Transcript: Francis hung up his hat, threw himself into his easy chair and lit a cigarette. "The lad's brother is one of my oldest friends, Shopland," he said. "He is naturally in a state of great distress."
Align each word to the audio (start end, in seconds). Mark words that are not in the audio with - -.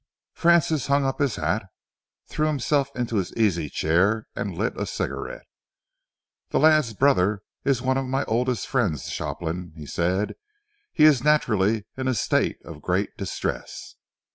Francis 0.33 0.87
hung 0.87 1.05
up 1.05 1.19
his 1.19 1.35
hat, 1.35 1.67
threw 2.27 2.47
himself 2.47 2.89
into 2.95 3.17
his 3.17 3.31
easy 3.35 3.69
chair 3.69 4.25
and 4.35 4.57
lit 4.57 4.75
a 4.75 4.87
cigarette. 4.87 5.45
"The 6.49 6.57
lad's 6.59 6.95
brother 6.95 7.43
is 7.63 7.83
one 7.83 7.99
of 7.99 8.07
my 8.07 8.23
oldest 8.25 8.65
friends, 8.67 9.11
Shopland," 9.11 9.73
he 9.75 9.85
said. 9.85 10.33
"He 10.91 11.03
is 11.03 11.23
naturally 11.23 11.85
in 11.95 12.07
a 12.07 12.15
state 12.15 12.57
of 12.65 12.81
great 12.81 13.15
distress." 13.15 13.93